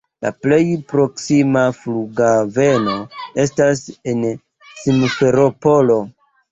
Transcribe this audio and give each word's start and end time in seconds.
La 0.25 0.29
plej 0.45 0.61
proksima 0.93 1.63
flughaveno 1.83 2.97
estas 3.47 3.87
en 4.15 4.29
Simferopolo. 4.83 6.03